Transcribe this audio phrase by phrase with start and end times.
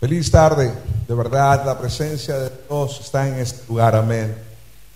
[0.00, 0.72] Feliz tarde,
[1.08, 4.32] de verdad, la presencia de Dios está en este lugar, amén.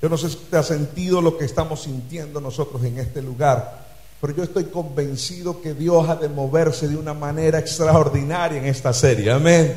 [0.01, 3.85] Yo no sé si usted ha sentido lo que estamos sintiendo nosotros en este lugar,
[4.21, 8.93] pero yo estoy convencido que Dios ha de moverse de una manera extraordinaria en esta
[8.93, 9.77] serie, amén.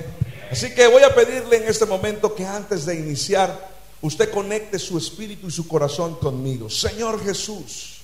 [0.52, 3.68] Así que voy a pedirle en este momento que antes de iniciar,
[4.04, 6.70] usted conecte su espíritu y su corazón conmigo.
[6.70, 8.02] Señor Jesús,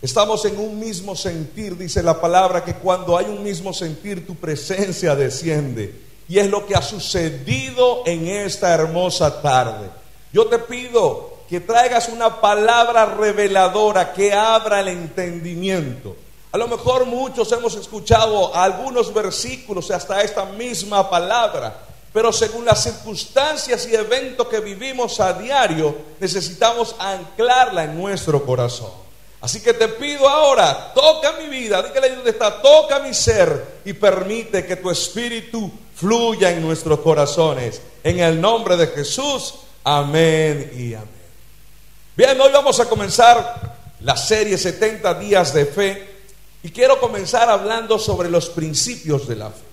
[0.00, 4.34] estamos en un mismo sentir, dice la palabra, que cuando hay un mismo sentir, tu
[4.34, 6.07] presencia desciende.
[6.28, 9.90] Y es lo que ha sucedido en esta hermosa tarde.
[10.32, 16.14] Yo te pido que traigas una palabra reveladora que abra el entendimiento.
[16.52, 21.78] A lo mejor muchos hemos escuchado algunos versículos hasta esta misma palabra,
[22.12, 29.07] pero según las circunstancias y eventos que vivimos a diario, necesitamos anclarla en nuestro corazón.
[29.40, 33.92] Así que te pido ahora, toca mi vida, dígale donde está, toca mi ser y
[33.92, 37.80] permite que tu espíritu fluya en nuestros corazones.
[38.02, 39.54] En el nombre de Jesús,
[39.84, 41.08] amén y amén.
[42.16, 46.08] Bien, hoy vamos a comenzar la serie 70 días de fe
[46.64, 49.68] y quiero comenzar hablando sobre los principios de la fe.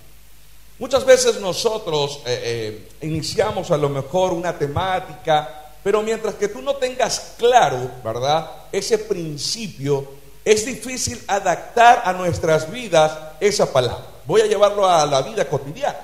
[0.78, 6.62] Muchas veces nosotros eh, eh, iniciamos a lo mejor una temática, pero mientras que tú
[6.62, 8.50] no tengas claro, ¿verdad?
[8.72, 10.04] Ese principio,
[10.44, 14.04] es difícil adaptar a nuestras vidas esa palabra.
[14.26, 15.96] Voy a llevarlo a la vida cotidiana.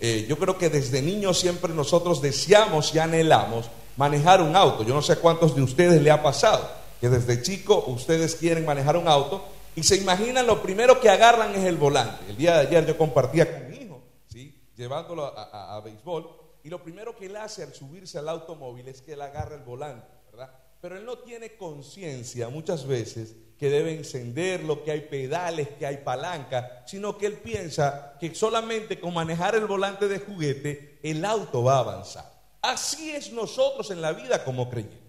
[0.00, 4.84] Eh, yo creo que desde niños siempre nosotros deseamos y anhelamos manejar un auto.
[4.84, 8.96] Yo no sé cuántos de ustedes le ha pasado que desde chico ustedes quieren manejar
[8.96, 12.24] un auto y se imaginan lo primero que agarran es el volante.
[12.28, 14.54] El día de ayer yo compartía con mi hijo, ¿sí?
[14.76, 19.02] llevándolo a, a béisbol, y lo primero que él hace al subirse al automóvil es
[19.02, 20.50] que él agarra el volante, ¿verdad?
[20.80, 25.98] Pero él no tiene conciencia muchas veces que debe encenderlo, que hay pedales, que hay
[25.98, 31.64] palanca, sino que él piensa que solamente con manejar el volante de juguete el auto
[31.64, 32.38] va a avanzar.
[32.62, 35.08] Así es nosotros en la vida como creyentes.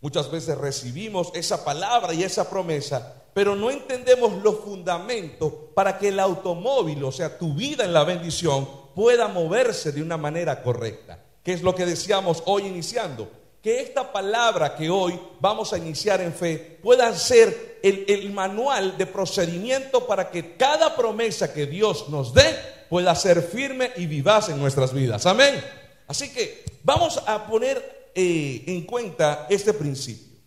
[0.00, 6.08] Muchas veces recibimos esa palabra y esa promesa, pero no entendemos los fundamentos para que
[6.08, 11.22] el automóvil, o sea, tu vida en la bendición, pueda moverse de una manera correcta.
[11.42, 13.30] ¿Qué es lo que decíamos hoy iniciando?
[13.62, 19.06] que esta palabra que hoy vamos a iniciar en fe pueda ser el, manual de
[19.06, 22.56] procedimiento para que cada promesa que Dios nos dé
[22.88, 25.26] pueda ser firme y vivaz en nuestras vidas.
[25.26, 25.60] Amén.
[26.06, 30.38] Así que vamos a poner eh, en cuenta este principio.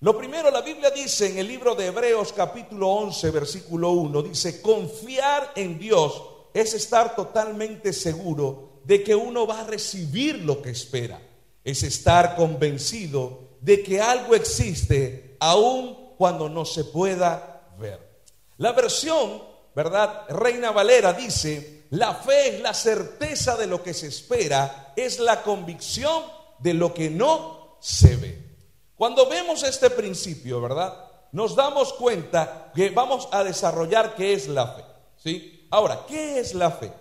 [0.00, 4.60] Lo primero, la Biblia dice en el libro de Hebreos capítulo 11, versículo 1, dice,
[4.60, 10.70] confiar en Dios es estar totalmente seguro de que uno va a recibir lo que
[10.70, 11.20] espera
[11.64, 18.24] es estar convencido de que algo existe aun cuando no se pueda ver.
[18.58, 19.42] La versión,
[19.74, 20.26] ¿verdad?
[20.28, 25.42] Reina Valera dice, la fe es la certeza de lo que se espera, es la
[25.42, 26.24] convicción
[26.58, 28.50] de lo que no se ve.
[28.96, 31.06] Cuando vemos este principio, ¿verdad?
[31.32, 34.84] Nos damos cuenta que vamos a desarrollar qué es la fe,
[35.16, 35.59] ¿sí?
[35.70, 36.92] Ahora, ¿qué es la fe?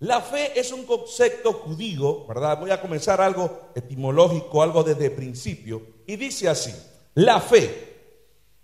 [0.00, 2.58] La fe es un concepto judío, ¿verdad?
[2.58, 6.74] Voy a comenzar algo etimológico, algo desde principio, y dice así,
[7.14, 7.88] la fe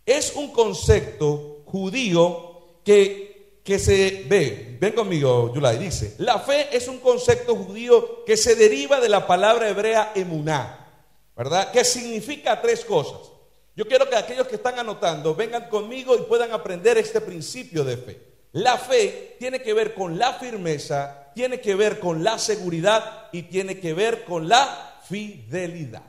[0.06, 6.88] es un concepto judío que, que se ve, ven conmigo, Yulai, dice, la fe es
[6.88, 10.88] un concepto judío que se deriva de la palabra hebrea emuná,
[11.37, 11.71] ¿verdad?
[11.71, 13.33] Que significa tres cosas.
[13.75, 17.97] Yo quiero que aquellos que están anotando vengan conmigo y puedan aprender este principio de
[17.99, 18.35] fe.
[18.56, 23.43] La fe tiene que ver con la firmeza, tiene que ver con la seguridad y
[23.43, 26.00] tiene que ver con la fidelidad.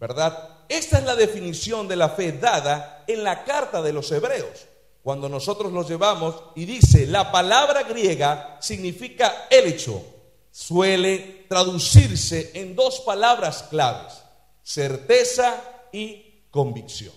[0.00, 0.60] ¿Verdad?
[0.66, 4.66] Esta es la definición de la fe dada en la carta de los hebreos.
[5.02, 10.02] Cuando nosotros los llevamos y dice, la palabra griega significa el hecho,
[10.50, 14.22] suele traducirse en dos palabras claves,
[14.62, 15.62] certeza
[15.92, 17.12] y convicción.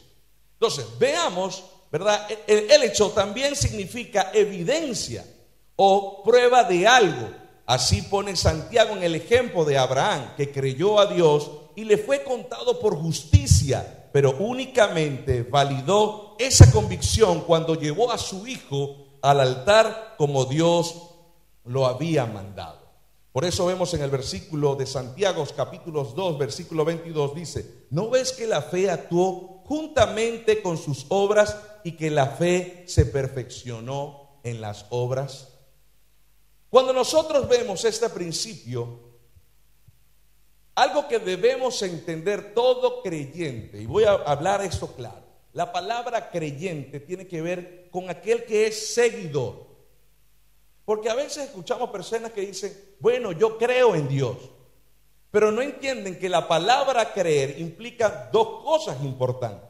[0.56, 2.28] Entonces, veamos, ¿verdad?
[2.48, 5.26] El, hecho también significa evidencia
[5.76, 7.30] o prueba de algo.
[7.66, 12.24] Así pone Santiago en el ejemplo de Abraham, que creyó a Dios y le fue
[12.24, 20.16] contado por justicia, pero únicamente validó esa convicción cuando llevó a su hijo al altar
[20.18, 20.96] como Dios
[21.66, 22.88] lo había mandado.
[23.38, 28.32] Por eso vemos en el versículo de Santiago capítulos 2, versículo 22 dice, ¿no ves
[28.32, 34.62] que la fe actuó juntamente con sus obras y que la fe se perfeccionó en
[34.62, 35.54] las obras?
[36.70, 39.00] Cuando nosotros vemos este principio,
[40.76, 47.00] algo que debemos entender todo creyente, y voy a hablar esto claro, la palabra creyente
[47.00, 49.66] tiene que ver con aquel que es seguidor.
[50.86, 54.38] Porque a veces escuchamos personas que dicen, bueno, yo creo en Dios,
[55.32, 59.70] pero no entienden que la palabra creer implica dos cosas importantes.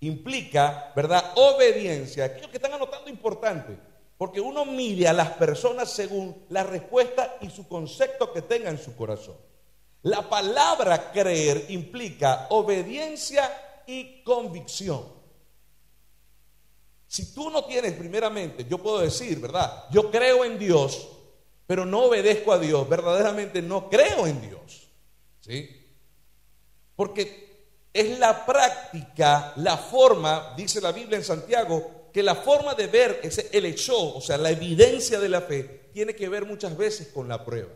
[0.00, 1.32] Implica, ¿verdad?
[1.36, 2.24] Obediencia.
[2.24, 3.76] Aquellos que están anotando importante,
[4.16, 8.78] porque uno mide a las personas según la respuesta y su concepto que tenga en
[8.78, 9.36] su corazón.
[10.02, 13.50] La palabra creer implica obediencia
[13.86, 15.04] y convicción.
[17.06, 19.84] Si tú no tienes primeramente, yo puedo decir, ¿verdad?
[19.90, 21.08] Yo creo en Dios,
[21.66, 24.89] pero no obedezco a Dios, verdaderamente no creo en Dios.
[25.40, 25.86] ¿Sí?
[26.96, 27.50] Porque
[27.92, 33.20] es la práctica, la forma, dice la Biblia en Santiago, que la forma de ver
[33.22, 37.08] ese, el hecho, o sea, la evidencia de la fe, tiene que ver muchas veces
[37.08, 37.70] con la prueba.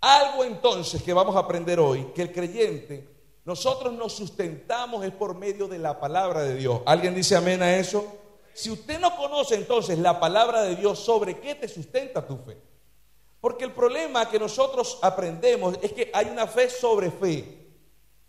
[0.00, 3.08] Algo entonces que vamos a aprender hoy, que el creyente,
[3.44, 6.80] nosotros nos sustentamos es por medio de la palabra de Dios.
[6.86, 8.06] ¿Alguien dice amén a eso?
[8.54, 12.56] Si usted no conoce entonces la palabra de Dios, ¿sobre qué te sustenta tu fe?
[13.40, 17.58] Porque el problema que nosotros aprendemos es que hay una fe sobre fe.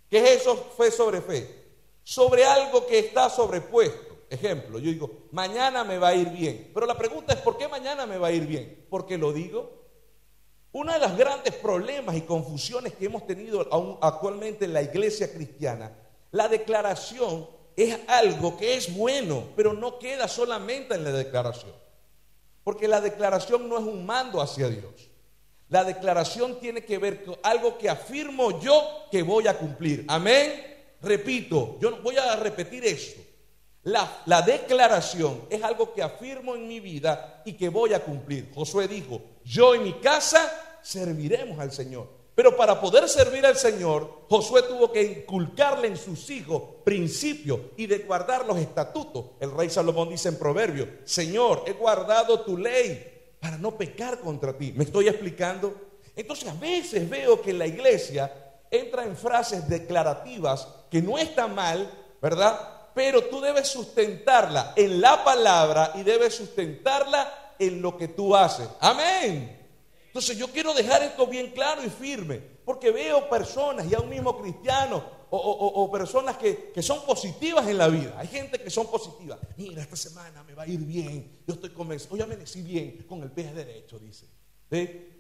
[0.09, 1.63] ¿Qué es eso, fe sobre fe?
[2.03, 4.11] Sobre algo que está sobrepuesto.
[4.29, 6.71] Ejemplo, yo digo, mañana me va a ir bien.
[6.73, 8.85] Pero la pregunta es, ¿por qué mañana me va a ir bien?
[8.89, 9.81] ¿Porque lo digo?
[10.71, 13.67] Uno de los grandes problemas y confusiones que hemos tenido
[14.01, 15.93] actualmente en la iglesia cristiana,
[16.31, 21.73] la declaración es algo que es bueno, pero no queda solamente en la declaración.
[22.63, 25.09] Porque la declaración no es un mando hacia Dios.
[25.69, 30.05] La declaración tiene que ver con algo que afirmo yo que voy a cumplir.
[30.07, 30.51] Amén.
[31.01, 33.21] Repito, yo voy a repetir esto.
[33.83, 38.51] La, la, declaración es algo que afirmo en mi vida y que voy a cumplir.
[38.53, 42.20] Josué dijo, yo y mi casa serviremos al Señor.
[42.41, 47.85] Pero para poder servir al Señor, Josué tuvo que inculcarle en sus hijos principios y
[47.85, 49.33] de guardar los estatutos.
[49.39, 54.57] El rey Salomón dice en Proverbio, Señor, he guardado tu ley para no pecar contra
[54.57, 54.73] ti.
[54.75, 55.75] ¿Me estoy explicando?
[56.15, 58.33] Entonces a veces veo que la iglesia
[58.71, 62.89] entra en frases declarativas que no está mal, ¿verdad?
[62.95, 68.67] Pero tú debes sustentarla en la palabra y debes sustentarla en lo que tú haces.
[68.79, 69.60] Amén.
[70.11, 74.37] Entonces yo quiero dejar esto bien claro y firme, porque veo personas, y un mismo
[74.41, 78.13] cristiano o, personas que, son positivas en la vida.
[78.17, 79.39] Hay gente que son positivas.
[79.55, 81.43] Mira, esta semana me va a ir bien.
[81.47, 82.13] Yo estoy convencido.
[82.15, 84.27] Hoy amanecí bien con el pie derecho, dice.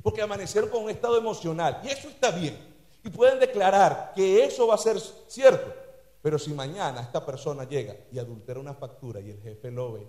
[0.03, 1.79] Porque amanecieron con un estado emocional.
[1.85, 2.57] Y eso está bien.
[3.01, 4.99] Y pueden declarar que eso va a ser
[5.29, 5.73] cierto.
[6.21, 10.07] Pero si mañana esta persona llega y adultera una factura y el jefe lo ve,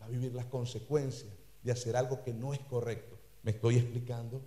[0.00, 1.30] va a vivir las consecuencias
[1.62, 3.13] de hacer algo que no es correcto.
[3.44, 4.42] ¿Me estoy explicando?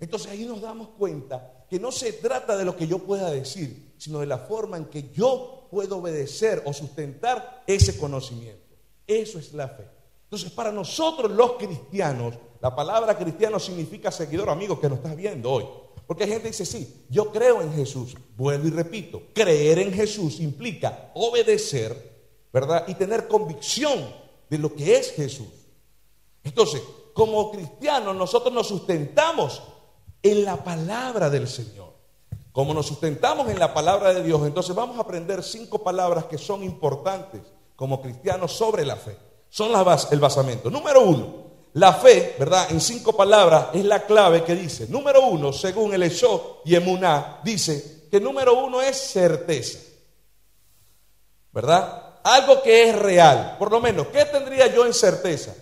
[0.00, 3.94] Entonces ahí nos damos cuenta que no se trata de lo que yo pueda decir,
[3.96, 8.76] sino de la forma en que yo puedo obedecer o sustentar ese conocimiento.
[9.06, 9.88] Eso es la fe.
[10.24, 15.50] Entonces para nosotros los cristianos, la palabra cristiano significa seguidor, amigo, que nos estás viendo
[15.50, 15.64] hoy.
[16.06, 18.16] Porque hay gente que dice, sí, yo creo en Jesús.
[18.36, 22.18] Vuelvo y repito, creer en Jesús implica obedecer,
[22.52, 22.84] ¿verdad?
[22.88, 24.12] Y tener convicción
[24.48, 25.48] de lo que es Jesús.
[26.42, 26.82] Entonces,
[27.18, 29.60] como cristianos nosotros nos sustentamos
[30.22, 31.92] en la palabra del Señor.
[32.52, 36.38] Como nos sustentamos en la palabra de Dios, entonces vamos a aprender cinco palabras que
[36.38, 37.40] son importantes
[37.74, 39.18] como cristianos sobre la fe.
[39.48, 40.70] Son las el basamento.
[40.70, 41.34] Número uno,
[41.72, 42.70] la fe, ¿verdad?
[42.70, 44.86] En cinco palabras es la clave que dice.
[44.86, 46.12] Número uno, según el
[46.64, 49.80] y Emuná, dice que número uno es certeza.
[51.50, 52.20] ¿Verdad?
[52.22, 53.56] Algo que es real.
[53.58, 55.52] Por lo menos, ¿qué tendría yo en certeza?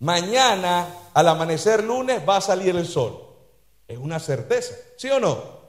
[0.00, 3.26] mañana al amanecer lunes va a salir el sol.
[3.86, 5.60] Es una certeza, ¿sí o no?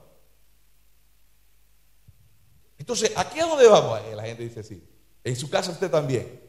[2.78, 4.00] Entonces, ¿aquí a dónde vamos?
[4.08, 4.84] Eh, la gente dice sí.
[5.24, 6.42] En su casa usted también.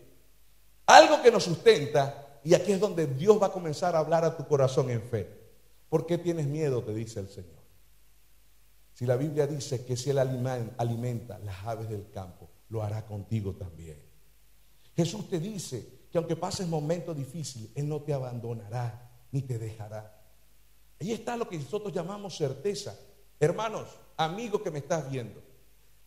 [0.86, 4.36] Algo que nos sustenta, y aquí es donde Dios va a comenzar a hablar a
[4.36, 5.28] tu corazón en fe.
[5.88, 6.82] ¿Por qué tienes miedo?
[6.82, 7.62] Te dice el Señor.
[8.94, 13.52] Si la Biblia dice que si Él alimenta las aves del campo, lo hará contigo
[13.52, 13.98] también.
[14.96, 20.14] Jesús te dice que aunque pases momentos difíciles, Él no te abandonará ni te dejará.
[21.00, 22.94] Ahí está lo que nosotros llamamos certeza.
[23.40, 23.88] Hermanos,
[24.18, 25.42] amigos que me estás viendo,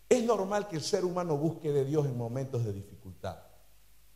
[0.07, 3.39] es normal que el ser humano busque de Dios en momentos de dificultad.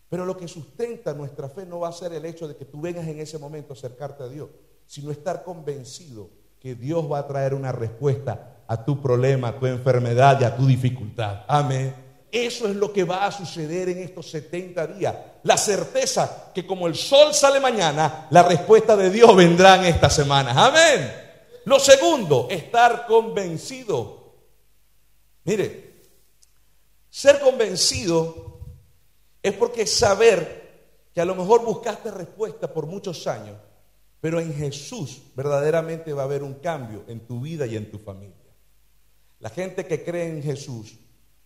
[0.10, 2.80] Pero lo que sustenta nuestra fe no va a ser el hecho de que tú
[2.80, 4.50] vengas en ese momento a acercarte a Dios,
[4.86, 6.30] sino estar convencido
[6.60, 10.56] que Dios va a traer una respuesta a tu problema, a tu enfermedad y a
[10.56, 11.46] tu dificultad.
[11.48, 12.09] Amén.
[12.32, 15.16] Eso es lo que va a suceder en estos 70 días.
[15.44, 20.10] La certeza que como el sol sale mañana, la respuesta de Dios vendrá en esta
[20.10, 20.54] semana.
[20.56, 21.12] Amén.
[21.66, 24.34] Lo segundo, estar convencido.
[25.46, 25.90] Mire,
[27.10, 28.60] ser convencido
[29.42, 30.60] es porque saber
[31.14, 33.58] que a lo mejor buscaste respuesta por muchos años,
[34.22, 37.98] pero en Jesús verdaderamente va a haber un cambio en tu vida y en tu
[37.98, 38.36] familia.
[39.40, 40.94] La gente que cree en Jesús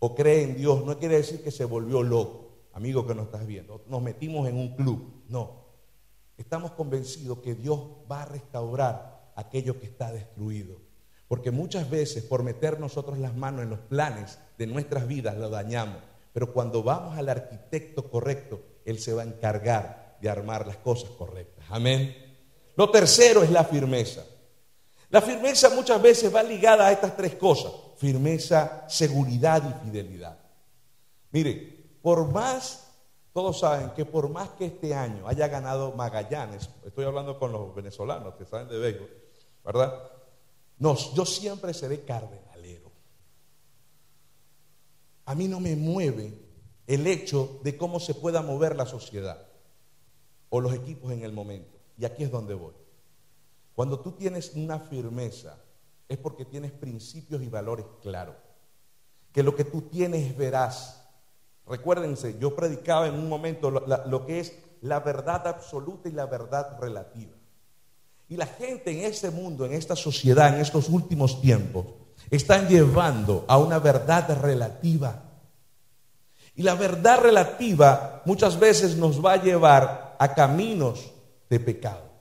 [0.06, 3.48] o cree en Dios no quiere decir que se volvió loco, amigo que nos estás
[3.48, 3.86] viendo.
[3.88, 5.24] Nos metimos en un club.
[5.30, 5.64] No.
[6.36, 7.80] Estamos convencidos que Dios
[8.12, 10.76] va a restaurar aquello que está destruido.
[11.30, 15.50] Porque muchas veces por meter nosotros las manos en los planes de nuestras vidas lo
[15.50, 16.00] dañamos.
[16.34, 21.12] Pero cuando vamos al arquitecto correcto, Él se va a encargar de armar las cosas
[21.12, 21.64] correctas.
[21.70, 22.14] Amén.
[22.76, 24.26] Lo tercero es la firmeza.
[25.10, 27.72] La firmeza muchas veces va ligada a estas tres cosas.
[27.98, 30.38] Firmeza, seguridad y fidelidad.
[31.32, 32.92] Mire, por más,
[33.34, 37.74] todos saben que por más que este año haya ganado Magallanes, estoy hablando con los
[37.74, 39.10] venezolanos que saben de béisbol,
[39.64, 40.12] ¿verdad?
[40.78, 42.92] No, yo siempre seré cardenalero.
[45.26, 46.38] A mí no me mueve
[46.86, 49.48] el hecho de cómo se pueda mover la sociedad
[50.50, 51.80] o los equipos en el momento.
[51.98, 52.74] Y aquí es donde voy.
[53.76, 55.58] Cuando tú tienes una firmeza,
[56.08, 58.36] es porque tienes principios y valores claros.
[59.32, 61.02] Que lo que tú tienes es veraz.
[61.66, 66.26] Recuérdense, yo predicaba en un momento lo, lo, que es la verdad absoluta y la
[66.26, 67.34] verdad relativa.
[68.30, 71.86] Y la gente en este mundo, en esta sociedad, en estos últimos tiempos,
[72.30, 75.24] están llevando a una verdad relativa.
[76.56, 81.12] Y la verdad relativa muchas veces nos va a llevar a caminos
[81.50, 82.13] de pecado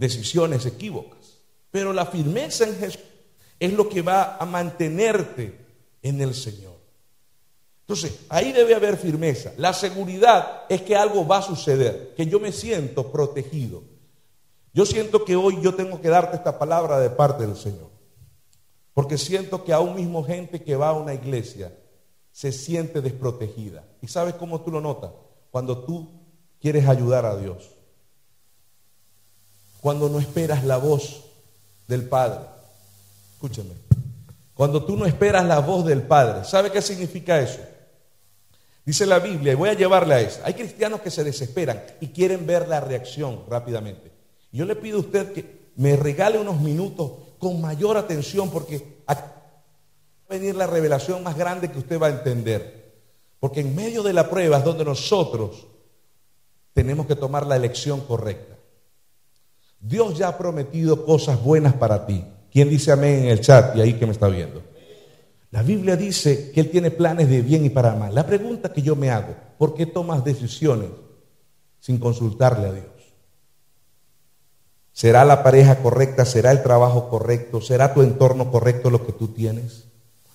[0.00, 1.38] decisiones equívocas.
[1.70, 3.02] Pero la firmeza en Jesús
[3.60, 5.60] es lo que va a mantenerte
[6.02, 6.80] en el Señor.
[7.82, 9.52] Entonces, ahí debe haber firmeza.
[9.58, 13.82] La seguridad es que algo va a suceder, que yo me siento protegido.
[14.72, 17.90] Yo siento que hoy yo tengo que darte esta palabra de parte del Señor.
[18.94, 21.76] Porque siento que aún mismo gente que va a una iglesia
[22.32, 23.84] se siente desprotegida.
[24.00, 25.10] ¿Y sabes cómo tú lo notas?
[25.50, 26.08] Cuando tú
[26.60, 27.79] quieres ayudar a Dios
[29.80, 31.24] cuando no esperas la voz
[31.88, 32.40] del Padre.
[33.34, 33.70] Escúchame.
[34.54, 36.44] Cuando tú no esperas la voz del Padre.
[36.44, 37.60] ¿Sabe qué significa eso?
[38.84, 40.40] Dice la Biblia, y voy a llevarle a eso.
[40.44, 44.10] Hay cristianos que se desesperan y quieren ver la reacción rápidamente.
[44.52, 49.14] Yo le pido a usted que me regale unos minutos con mayor atención porque va
[49.14, 49.42] a
[50.28, 52.92] venir la revelación más grande que usted va a entender.
[53.38, 55.66] Porque en medio de la prueba es donde nosotros
[56.74, 58.49] tenemos que tomar la elección correcta.
[59.80, 62.24] Dios ya ha prometido cosas buenas para ti.
[62.52, 64.62] ¿Quién dice amén en el chat y ahí que me está viendo?
[65.50, 68.14] La Biblia dice que Él tiene planes de bien y para mal.
[68.14, 70.90] La pregunta que yo me hago, ¿por qué tomas decisiones
[71.80, 72.86] sin consultarle a Dios?
[74.92, 76.24] ¿Será la pareja correcta?
[76.24, 77.60] ¿Será el trabajo correcto?
[77.60, 79.86] ¿Será tu entorno correcto lo que tú tienes?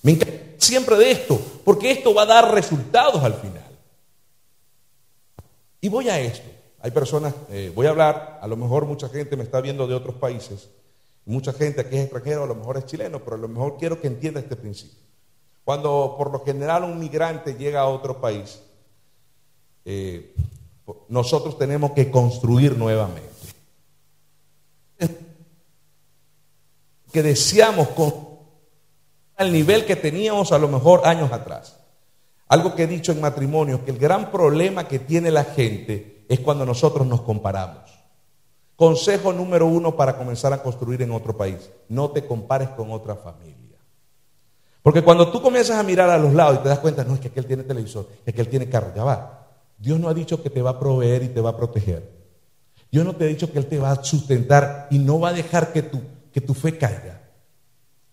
[0.02, 3.64] Me encanta siempre de esto, porque esto va a dar resultados al final.
[5.82, 6.50] Y voy a esto.
[6.86, 9.96] Hay personas, eh, voy a hablar, a lo mejor mucha gente me está viendo de
[9.96, 10.70] otros países,
[11.26, 14.00] mucha gente aquí es extranjero, a lo mejor es chileno, pero a lo mejor quiero
[14.00, 15.00] que entienda este principio.
[15.64, 18.62] Cuando por lo general un migrante llega a otro país,
[19.84, 20.36] eh,
[21.10, 23.32] nosotros tenemos que construir nuevamente.
[27.12, 28.14] Que deseamos con
[29.38, 31.80] al nivel que teníamos a lo mejor años atrás.
[32.48, 36.40] Algo que he dicho en matrimonio, que el gran problema que tiene la gente es
[36.40, 37.84] cuando nosotros nos comparamos.
[38.76, 43.16] Consejo número uno para comenzar a construir en otro país, no te compares con otra
[43.16, 43.80] familia.
[44.82, 47.20] Porque cuando tú comienzas a mirar a los lados y te das cuenta, no, es
[47.20, 49.48] que aquel tiene televisor, es que él tiene carro, ya va.
[49.78, 52.16] Dios no ha dicho que te va a proveer y te va a proteger.
[52.92, 55.34] Dios no te ha dicho que Él te va a sustentar y no va a
[55.34, 56.02] dejar que tu,
[56.32, 57.30] que tu fe caiga.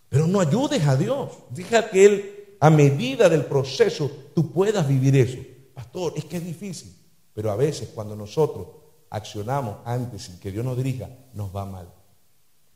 [0.09, 1.31] Pero no ayudes a Dios.
[1.51, 5.39] Deja que Él, a medida del proceso, tú puedas vivir eso.
[5.73, 6.93] Pastor, es que es difícil.
[7.35, 8.67] Pero a veces cuando nosotros
[9.11, 11.93] accionamos antes sin que Dios nos dirija, nos va mal.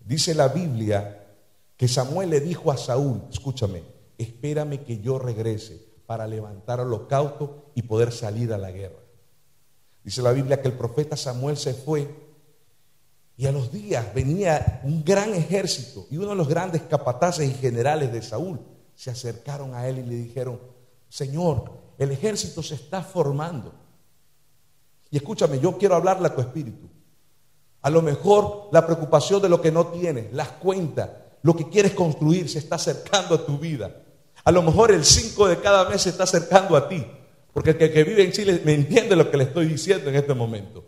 [0.00, 1.26] Dice la Biblia
[1.76, 3.82] que Samuel le dijo a Saúl, escúchame,
[4.16, 9.00] espérame que yo regrese para levantar holocausto y poder salir a la guerra.
[10.02, 12.08] Dice la Biblia que el profeta Samuel se fue
[13.36, 17.54] y a los días venía un gran ejército y uno de los grandes capataces y
[17.54, 18.60] generales de Saúl
[18.94, 20.60] se acercaron a él y le dijeron,
[21.08, 23.74] Señor, el ejército se está formando.
[25.10, 26.88] Y escúchame, yo quiero hablarle a tu espíritu.
[27.82, 31.10] A lo mejor la preocupación de lo que no tienes, las cuentas,
[31.42, 34.02] lo que quieres construir se está acercando a tu vida.
[34.44, 37.06] A lo mejor el 5 de cada mes se está acercando a ti.
[37.52, 40.34] Porque el que, vive en Chile me entiende lo que le estoy diciendo en este
[40.34, 40.84] momento.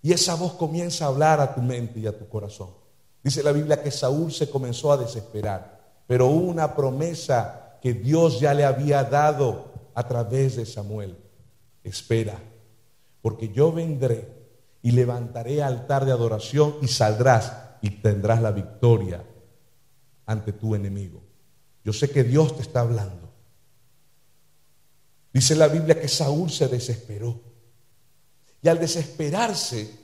[0.00, 2.70] Y esa voz comienza a hablar a tu mente y a tu corazón.
[3.22, 5.80] Dice la Biblia que Saúl se comenzó a desesperar.
[6.06, 11.16] Pero hubo una promesa que Dios ya le había dado a través de Samuel.
[11.84, 12.40] espera,
[13.22, 14.28] porque yo vendré
[14.82, 19.24] y levantaré altar de adoración y saldrás y tendrás la victoria
[20.26, 21.22] ante tu enemigo.
[21.84, 23.32] Yo sé que Dios te está hablando.
[25.32, 27.40] Dice la Biblia que Saúl se desesperó.
[28.60, 29.98] Y al desesperarse,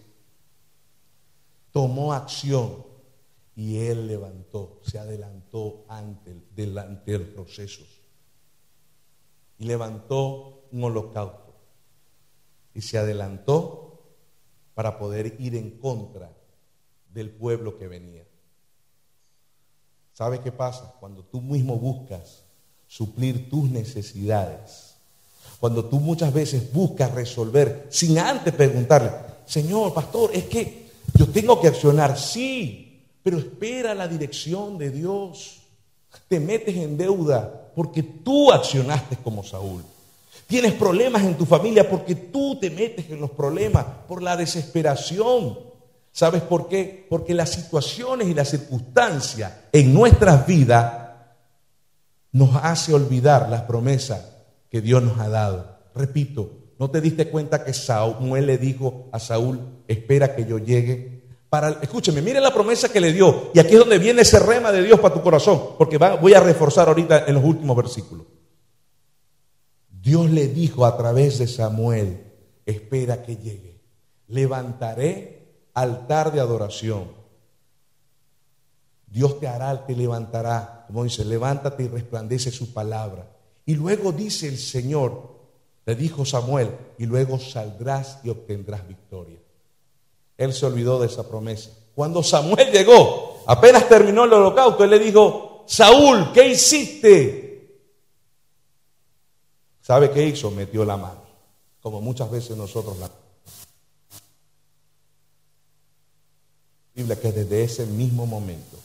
[1.71, 2.85] tomó acción
[3.55, 8.01] y él levantó, se adelantó ante, delante de los procesos.
[9.59, 11.48] Y levantó un holocausto.
[12.79, 14.05] Y se adelantó
[14.73, 16.31] para poder ir en contra
[17.13, 18.23] del pueblo que venía.
[20.13, 20.95] ¿Sabe qué pasa?
[21.01, 22.45] Cuando tú mismo buscas
[22.87, 24.95] suplir tus necesidades,
[25.59, 29.11] cuando tú muchas veces buscas resolver sin antes preguntarle,
[29.45, 35.63] Señor, pastor, es que yo tengo que accionar, sí, pero espera la dirección de Dios.
[36.29, 39.83] Te metes en deuda porque tú accionaste como Saúl.
[40.47, 45.59] Tienes problemas en tu familia porque tú te metes en los problemas por la desesperación.
[46.11, 47.07] ¿Sabes por qué?
[47.09, 51.09] Porque las situaciones y las circunstancias en nuestras vidas
[52.33, 54.25] nos hace olvidar las promesas
[54.71, 55.79] que Dios nos ha dado.
[55.95, 61.25] Repito, ¿no te diste cuenta que Samuel le dijo a Saúl, espera que yo llegue?
[61.51, 63.51] Para, escúcheme, mire la promesa que le dio.
[63.55, 66.41] Y aquí es donde viene ese rema de Dios para tu corazón, porque voy a
[66.41, 68.27] reforzar ahorita en los últimos versículos.
[70.09, 72.25] Dios le dijo a través de Samuel,
[72.65, 73.79] espera que llegue.
[74.29, 77.13] Levantaré altar de adoración.
[79.07, 83.29] Dios te hará, te levantará, como dice, levántate y resplandece su palabra.
[83.67, 85.29] Y luego dice el Señor,
[85.85, 89.41] le dijo Samuel, y luego saldrás y obtendrás victoria.
[90.39, 91.69] Él se olvidó de esa promesa.
[91.95, 97.48] Cuando Samuel llegó, apenas terminó el holocausto, él le dijo, Saúl, ¿qué hiciste?
[99.89, 100.51] ¿Sabe qué hizo?
[100.51, 101.23] Metió la mano,
[101.81, 103.11] como muchas veces nosotros la
[107.17, 108.77] que desde ese mismo momento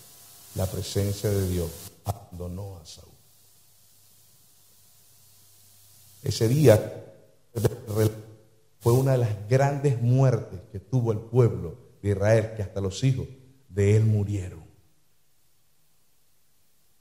[0.56, 1.70] la presencia de Dios
[2.06, 3.12] abandonó a Saúl.
[6.24, 7.04] Ese día
[8.80, 13.04] fue una de las grandes muertes que tuvo el pueblo de Israel, que hasta los
[13.04, 13.28] hijos
[13.68, 14.64] de él murieron.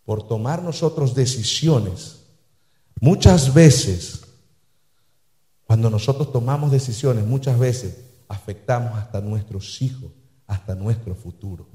[0.04, 2.21] Por tomar nosotros decisiones,
[3.02, 4.22] muchas veces,
[5.66, 10.10] cuando nosotros tomamos decisiones, muchas veces afectamos hasta nuestros hijos
[10.46, 11.66] hasta nuestro futuro.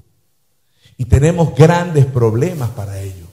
[0.96, 3.26] Y tenemos grandes problemas para ello.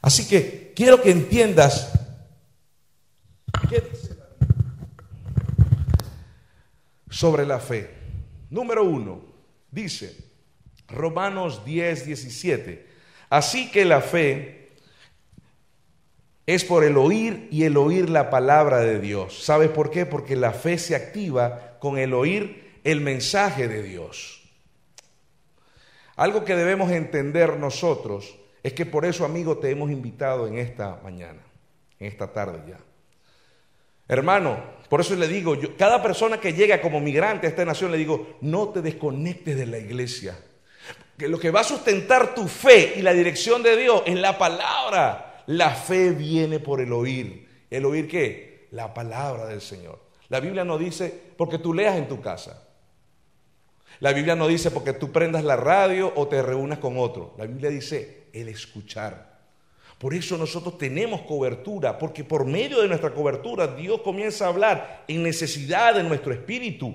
[0.00, 1.92] Así que quiero que entiendas
[3.68, 4.16] qué dice
[7.10, 7.94] sobre la fe.
[8.50, 9.20] Número uno,
[9.70, 10.16] dice
[10.88, 12.86] Romanos 10, 17.
[13.28, 14.65] Así que la fe
[16.46, 19.44] es por el oír y el oír la palabra de Dios.
[19.44, 20.06] ¿Sabes por qué?
[20.06, 24.42] Porque la fe se activa con el oír el mensaje de Dios.
[26.14, 31.00] Algo que debemos entender nosotros es que por eso, amigo, te hemos invitado en esta
[31.02, 31.42] mañana,
[31.98, 32.78] en esta tarde ya.
[34.08, 37.98] Hermano, por eso le digo, cada persona que llega como migrante a esta nación, le
[37.98, 40.38] digo, no te desconectes de la iglesia.
[41.18, 44.38] Que lo que va a sustentar tu fe y la dirección de Dios es la
[44.38, 45.25] palabra.
[45.46, 47.48] La fe viene por el oír.
[47.70, 48.68] ¿El oír qué?
[48.72, 50.00] La palabra del Señor.
[50.28, 52.66] La Biblia no dice porque tú leas en tu casa.
[54.00, 57.34] La Biblia no dice porque tú prendas la radio o te reúnas con otro.
[57.38, 59.36] La Biblia dice el escuchar.
[59.98, 65.04] Por eso nosotros tenemos cobertura, porque por medio de nuestra cobertura Dios comienza a hablar
[65.08, 66.94] en necesidad de nuestro espíritu.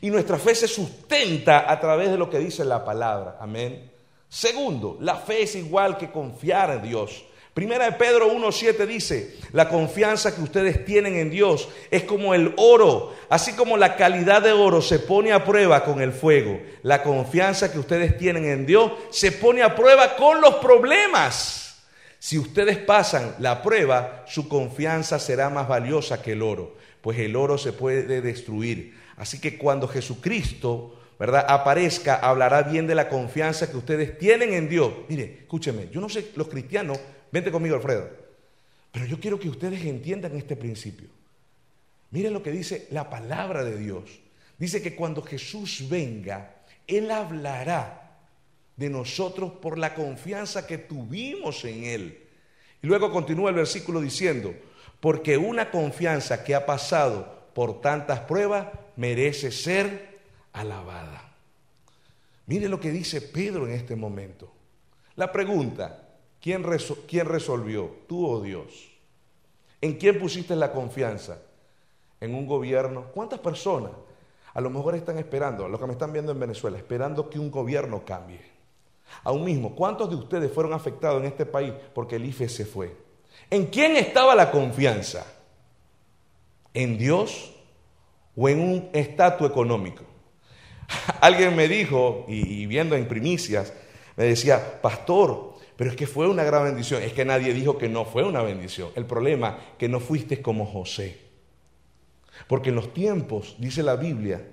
[0.00, 3.36] Y nuestra fe se sustenta a través de lo que dice la palabra.
[3.38, 3.90] Amén.
[4.28, 7.26] Segundo, la fe es igual que confiar en Dios.
[7.56, 12.52] Primera de Pedro 1.7 dice, la confianza que ustedes tienen en Dios es como el
[12.58, 16.60] oro, así como la calidad de oro se pone a prueba con el fuego.
[16.82, 21.82] La confianza que ustedes tienen en Dios se pone a prueba con los problemas.
[22.18, 27.34] Si ustedes pasan la prueba, su confianza será más valiosa que el oro, pues el
[27.36, 28.98] oro se puede destruir.
[29.16, 31.46] Así que cuando Jesucristo ¿verdad?
[31.48, 34.92] aparezca, hablará bien de la confianza que ustedes tienen en Dios.
[35.08, 37.00] Mire, escúcheme, yo no sé, los cristianos
[37.36, 38.08] Vente conmigo, Alfredo.
[38.90, 41.10] Pero yo quiero que ustedes entiendan este principio.
[42.10, 44.20] Miren lo que dice la palabra de Dios.
[44.56, 48.20] Dice que cuando Jesús venga, Él hablará
[48.74, 52.26] de nosotros por la confianza que tuvimos en Él.
[52.82, 54.54] Y luego continúa el versículo diciendo,
[54.98, 60.20] porque una confianza que ha pasado por tantas pruebas merece ser
[60.54, 61.34] alabada.
[62.46, 64.50] Mire lo que dice Pedro en este momento.
[65.16, 66.05] La pregunta,
[66.40, 67.90] ¿Quién, resolvió?
[68.06, 68.88] ¿Tú o Dios?
[69.80, 71.38] ¿En quién pusiste la confianza?
[72.20, 73.06] en un gobierno?
[73.12, 73.92] ¿Cuántas personas
[74.54, 77.50] a lo mejor están esperando, los que me están viendo en Venezuela, esperando que un
[77.50, 78.40] gobierno cambie?
[79.22, 82.96] Aún mismo, ¿cuántos de ustedes fueron afectados en este país porque el IFE se fue?
[83.50, 85.26] ¿En quién estaba la confianza?
[86.74, 87.54] ¿En Dios
[88.34, 90.02] o en un estatus económico?
[91.20, 93.72] Alguien me dijo, y, viendo en primicias,
[94.16, 97.02] me decía, pastor, pero es que fue una gran bendición.
[97.02, 98.90] Es que nadie dijo que no fue una bendición.
[98.94, 101.20] El problema que no fuiste como José.
[102.48, 104.46] Porque en los tiempos, dice la Biblia,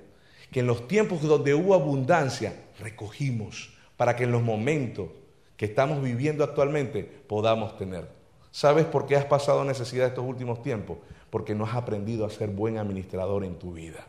[0.52, 5.10] que en los tiempos donde hubo abundancia, recogimos para que en los momentos
[5.56, 8.08] que estamos viviendo actualmente podamos tener.
[8.52, 10.98] ¿Sabes por qué has pasado necesidad estos últimos tiempos?
[11.30, 14.06] Porque no has aprendido a ser buen administrador en tu vida.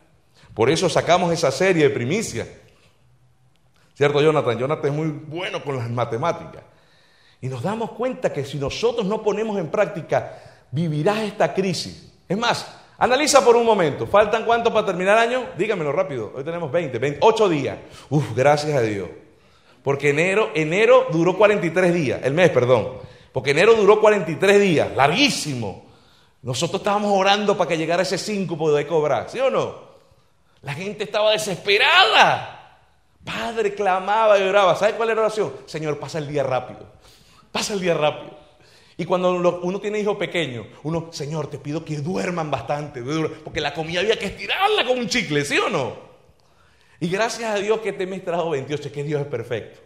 [0.53, 2.47] Por eso sacamos esa serie de primicias.
[3.95, 4.57] ¿Cierto, Jonathan?
[4.57, 6.63] Jonathan es muy bueno con las matemáticas.
[7.45, 10.35] Y nos damos cuenta que si nosotros no ponemos en práctica,
[10.71, 12.11] vivirás esta crisis.
[12.27, 12.65] Es más,
[12.97, 14.07] analiza por un momento.
[14.07, 15.49] ¿Faltan cuánto para terminar el año?
[15.55, 16.33] Dígamelo rápido.
[16.35, 17.77] Hoy tenemos 20, 28 días.
[18.09, 19.09] Uf, gracias a Dios.
[19.83, 22.93] Porque enero, enero duró 43 días, el mes, perdón.
[23.31, 25.85] Porque enero duró 43 días, larguísimo.
[26.41, 29.75] Nosotros estábamos orando para que llegara ese 5 para poder cobrar, ¿sí o no?
[30.63, 32.79] La gente estaba desesperada.
[33.23, 34.75] Padre clamaba y oraba.
[34.75, 35.53] ¿Sabe cuál era la oración?
[35.67, 36.95] Señor, pasa el día rápido.
[37.55, 38.37] Pasa el día rápido.
[38.97, 43.01] Y cuando uno tiene hijos pequeños, uno, Señor, te pido que duerman bastante,
[43.45, 45.95] porque la comida había que estirarla con un chicle, ¿sí o no?
[46.99, 49.79] Y gracias a Dios que este mes trajo 28, que Dios es perfecto.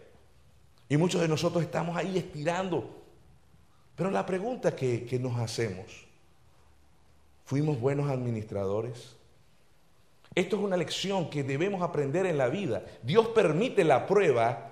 [0.89, 3.03] Y muchos de nosotros estamos ahí estirando.
[3.95, 6.07] Pero la pregunta que, que nos hacemos,
[7.45, 9.15] ¿fuimos buenos administradores?
[10.33, 12.83] Esto es una lección que debemos aprender en la vida.
[13.03, 14.68] Dios permite la prueba,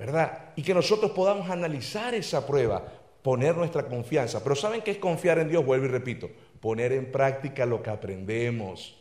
[0.00, 0.52] ¿verdad?
[0.56, 2.82] Y que nosotros podamos analizar esa prueba,
[3.20, 4.42] poner nuestra confianza.
[4.42, 5.62] Pero ¿saben qué es confiar en Dios?
[5.62, 8.96] Vuelvo y repito, poner en práctica lo que aprendemos.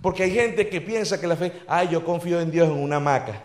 [0.00, 2.96] Porque hay gente que piensa que la fe, ay, yo confío en Dios en una
[2.96, 3.42] hamaca.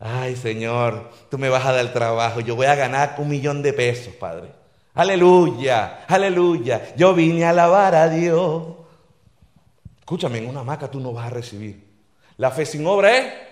[0.00, 3.72] Ay, Señor, tú me vas a dar trabajo, yo voy a ganar un millón de
[3.72, 4.48] pesos, Padre.
[4.92, 6.96] Aleluya, aleluya.
[6.96, 8.74] Yo vine a alabar a Dios.
[10.00, 11.86] Escúchame, en una hamaca tú no vas a recibir.
[12.38, 13.45] La fe sin obra es.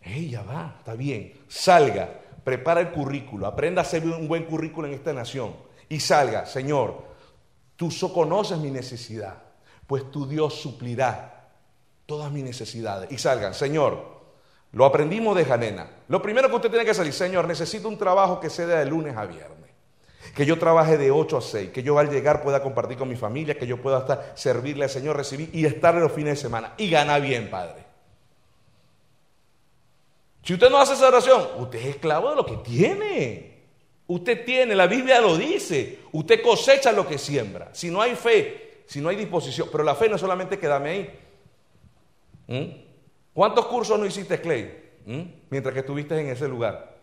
[0.00, 1.32] Ella va, está bien.
[1.48, 2.08] Salga,
[2.44, 5.54] prepara el currículo, aprenda a hacer un buen currículo en esta nación.
[5.88, 7.04] Y salga, Señor,
[7.76, 9.48] tú conoces mi necesidad
[9.88, 11.48] pues tu Dios suplirá
[12.04, 13.10] todas mis necesidades.
[13.10, 14.18] Y salgan, Señor,
[14.72, 15.88] lo aprendimos de Janena.
[16.08, 19.16] Lo primero que usted tiene que salir, Señor, necesito un trabajo que sea de lunes
[19.16, 19.70] a viernes.
[20.36, 23.16] Que yo trabaje de 8 a 6, que yo al llegar pueda compartir con mi
[23.16, 26.74] familia, que yo pueda estar, servirle al Señor, recibir y estar los fines de semana.
[26.76, 27.87] Y gana bien, Padre.
[30.48, 33.58] Si usted no hace esa oración, usted es esclavo de lo que tiene.
[34.06, 37.68] Usted tiene, la Biblia lo dice, usted cosecha lo que siembra.
[37.74, 39.68] Si no hay fe, si no hay disposición.
[39.70, 41.20] Pero la fe no es solamente quedarme ahí.
[42.46, 42.80] ¿Mm?
[43.34, 44.84] ¿Cuántos cursos no hiciste, Clay?
[45.04, 45.20] ¿Mm?
[45.50, 46.96] Mientras que estuviste en ese lugar.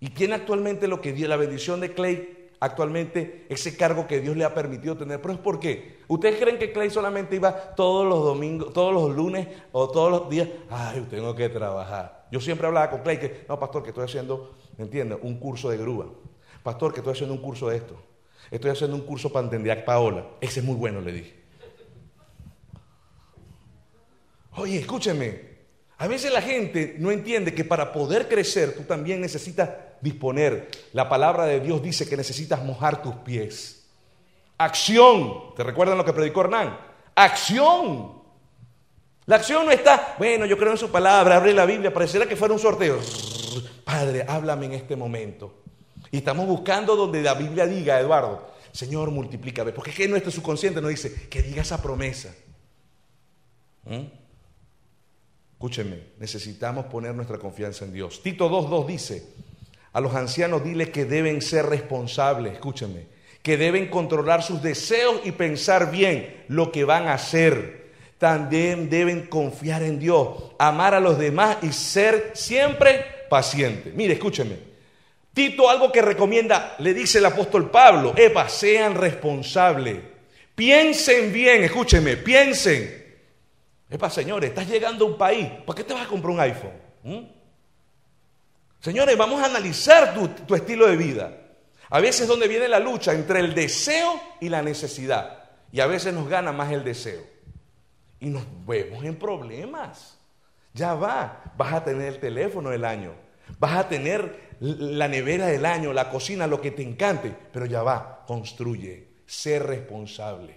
[0.00, 2.48] ¿Y quién actualmente lo que dio la bendición de Clay?
[2.58, 5.20] Actualmente ese cargo que Dios le ha permitido tener.
[5.20, 5.98] Pero es por qué.
[6.08, 10.30] ¿Ustedes creen que Clay solamente iba todos los domingos, todos los lunes o todos los
[10.30, 10.48] días?
[10.70, 12.21] Ay, tengo que trabajar.
[12.32, 15.18] Yo siempre hablaba con Clay que, no, pastor, que estoy haciendo, ¿me entiendes?
[15.20, 16.06] Un curso de grúa.
[16.62, 17.94] Pastor, que estoy haciendo un curso de esto.
[18.50, 20.26] Estoy haciendo un curso para entender Paola.
[20.40, 21.34] Ese es muy bueno, le dije.
[24.52, 25.52] Oye, escúcheme.
[25.98, 29.68] A veces la gente no entiende que para poder crecer tú también necesitas
[30.00, 30.70] disponer.
[30.94, 33.90] La palabra de Dios dice que necesitas mojar tus pies.
[34.56, 35.54] Acción.
[35.54, 36.78] ¿Te recuerdan lo que predicó Hernán?
[37.14, 38.21] Acción.
[39.26, 42.36] La acción no está, bueno, yo creo en su palabra, abre la Biblia, pareciera que
[42.36, 42.98] fuera un sorteo.
[43.84, 45.62] Padre, háblame en este momento.
[46.10, 49.72] Y estamos buscando donde la Biblia diga, Eduardo, Señor, multiplícame.
[49.72, 52.34] Porque es que nuestro subconsciente nos dice que diga esa promesa.
[53.84, 54.06] ¿Mm?
[55.52, 58.22] Escúchenme, necesitamos poner nuestra confianza en Dios.
[58.22, 59.26] Tito 2.2 dice,
[59.92, 63.06] a los ancianos dile que deben ser responsables, escúchenme,
[63.42, 67.81] que deben controlar sus deseos y pensar bien lo que van a hacer.
[68.22, 73.92] También deben confiar en Dios, amar a los demás y ser siempre pacientes.
[73.92, 74.58] Mire, escúchenme,
[75.34, 79.98] Tito algo que recomienda, le dice el apóstol Pablo, epa, sean responsables.
[80.54, 83.18] Piensen bien, escúchenme, piensen.
[83.90, 86.80] Epa, señores, estás llegando a un país, ¿para qué te vas a comprar un iPhone?
[87.02, 87.24] ¿Mm?
[88.78, 91.38] Señores, vamos a analizar tu, tu estilo de vida.
[91.90, 95.42] A veces es donde viene la lucha entre el deseo y la necesidad.
[95.72, 97.32] Y a veces nos gana más el deseo.
[98.22, 100.16] Y nos vemos en problemas.
[100.72, 103.12] Ya va, vas a tener el teléfono del año,
[103.58, 107.82] vas a tener la nevera del año, la cocina, lo que te encante, pero ya
[107.82, 110.56] va, construye, sé responsable.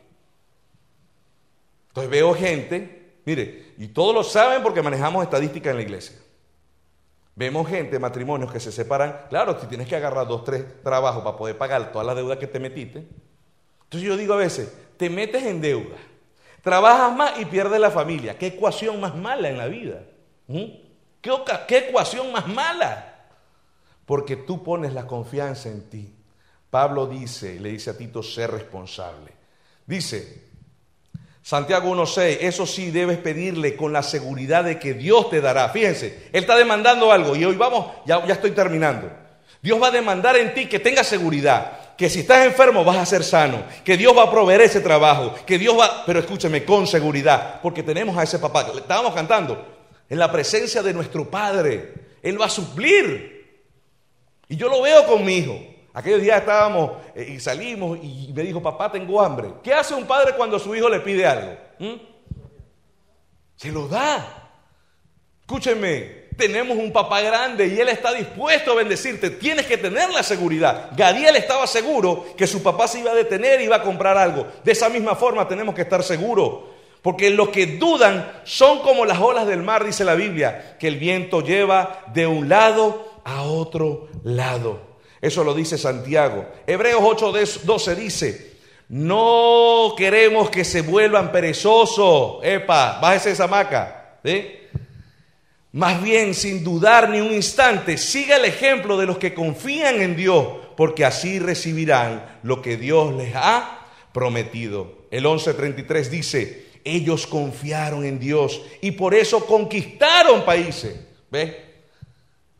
[1.87, 6.17] Entonces veo gente, mire, y todos lo saben porque manejamos estadística en la iglesia.
[7.35, 9.23] Vemos gente, matrimonios que se separan.
[9.27, 12.47] Claro, si tienes que agarrar dos, tres trabajos para poder pagar toda la deuda que
[12.47, 13.07] te metiste.
[13.83, 15.97] Entonces yo digo a veces, te metes en deuda,
[16.65, 18.39] trabajas más y pierdes la familia.
[18.39, 20.01] ¿Qué ecuación más mala en la vida?
[20.47, 20.63] ¿Mm?
[21.21, 21.31] ¿Qué,
[21.67, 23.27] ¿Qué ecuación más mala?
[24.03, 26.11] Porque tú pones la confianza en ti.
[26.71, 29.31] Pablo dice, le dice a Tito, ser responsable.
[29.85, 30.43] Dice,
[31.43, 35.69] Santiago 1.6, eso sí debes pedirle con la seguridad de que Dios te dará.
[35.69, 39.11] Fíjense, Él está demandando algo y hoy vamos, ya, ya estoy terminando.
[39.61, 43.05] Dios va a demandar en ti que tengas seguridad, que si estás enfermo vas a
[43.05, 46.87] ser sano, que Dios va a proveer ese trabajo, que Dios va, pero escúchame, con
[46.87, 49.65] seguridad, porque tenemos a ese papá, le estábamos cantando,
[50.09, 53.35] en la presencia de nuestro Padre, Él va a suplir.
[54.47, 55.59] Y yo lo veo con mi hijo.
[55.93, 59.53] Aquellos días estábamos eh, y salimos y me dijo, papá, tengo hambre.
[59.63, 61.57] ¿Qué hace un padre cuando su hijo le pide algo?
[61.79, 61.93] ¿Mm?
[63.55, 64.51] Se lo da.
[65.39, 69.29] Escúchenme, tenemos un papá grande y él está dispuesto a bendecirte.
[69.29, 70.89] Tienes que tener la seguridad.
[70.95, 74.47] Gadiel estaba seguro que su papá se iba a detener y iba a comprar algo.
[74.63, 76.75] De esa misma forma tenemos que estar seguros.
[77.01, 80.97] Porque los que dudan son como las olas del mar, dice la Biblia, que el
[80.97, 84.79] viento lleva de un lado a otro lado.
[85.21, 86.47] Eso lo dice Santiago.
[86.65, 88.55] Hebreos 8:12 dice,
[88.89, 92.43] no queremos que se vuelvan perezosos.
[92.43, 94.19] Epa, bájese esa maca.
[95.75, 100.15] Más bien, sin dudar ni un instante, siga el ejemplo de los que confían en
[100.15, 104.99] Dios, porque así recibirán lo que Dios les ha prometido.
[105.11, 110.95] El 11:33 dice, ellos confiaron en Dios y por eso conquistaron países.
[111.29, 111.53] ¿Ves?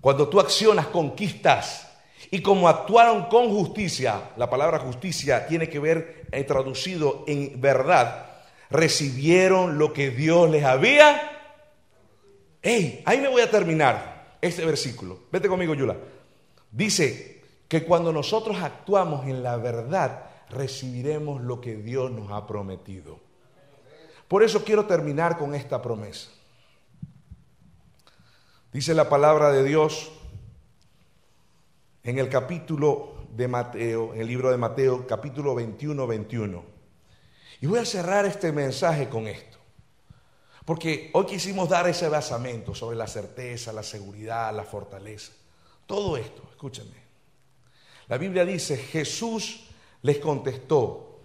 [0.02, 1.90] Cuando tú accionas, conquistas.
[2.32, 8.26] Y como actuaron con justicia, la palabra justicia tiene que ver eh, traducido en verdad,
[8.70, 11.35] recibieron lo que Dios les había.
[12.66, 13.04] ¡Ey!
[13.06, 15.20] Ahí me voy a terminar este versículo.
[15.32, 15.96] Vete conmigo, Yula.
[16.72, 23.20] Dice que cuando nosotros actuamos en la verdad, recibiremos lo que Dios nos ha prometido.
[24.28, 26.32] Por eso quiero terminar con esta promesa.
[28.74, 30.12] Dice la palabra de Dios
[32.04, 36.64] en el capítulo de Mateo, en el libro de Mateo, capítulo 21, 21.
[37.62, 39.55] Y voy a cerrar este mensaje con esto.
[40.66, 45.32] Porque hoy quisimos dar ese basamento sobre la certeza, la seguridad, la fortaleza.
[45.86, 47.06] Todo esto, escúchenme.
[48.08, 49.62] La Biblia dice, Jesús
[50.02, 51.20] les contestó,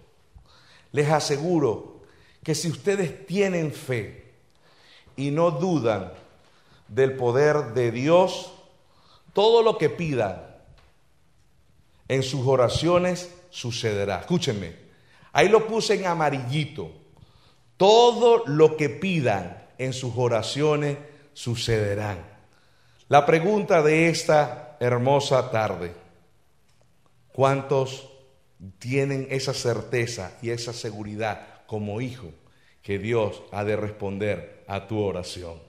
[0.91, 2.01] les aseguro
[2.43, 4.33] que si ustedes tienen fe
[5.15, 6.13] y no dudan
[6.87, 8.51] del poder de Dios,
[9.33, 10.45] todo lo que pidan
[12.07, 14.19] en sus oraciones sucederá.
[14.19, 14.75] Escúchenme,
[15.31, 17.00] ahí lo puse en amarillito.
[17.81, 20.99] Todo lo que pidan en sus oraciones
[21.33, 22.23] sucederán.
[23.07, 25.91] La pregunta de esta hermosa tarde,
[27.33, 28.07] ¿cuántos
[28.77, 32.29] tienen esa certeza y esa seguridad como hijo
[32.83, 35.59] que Dios ha de responder a tu oración?